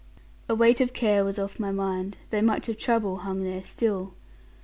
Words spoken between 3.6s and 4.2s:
still.